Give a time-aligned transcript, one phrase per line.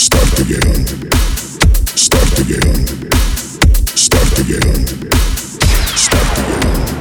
[0.00, 0.86] Start again.
[1.94, 2.86] Start again.
[3.94, 4.86] Start again.
[5.94, 6.99] Start again.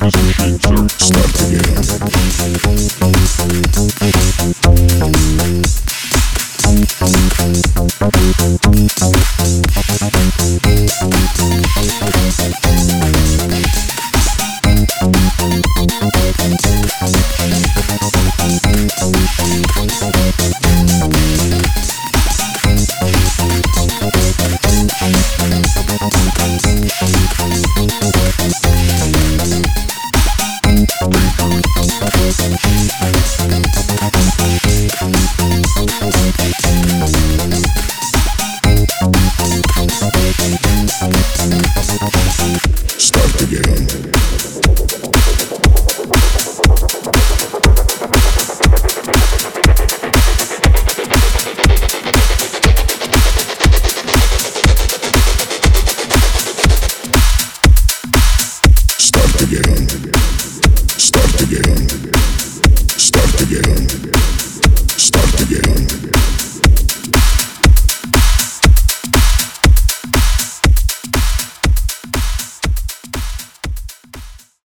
[0.02, 0.34] Start
[8.72, 9.01] again.
[59.58, 60.12] Again.
[60.96, 61.88] Start again.
[62.96, 64.11] Start again.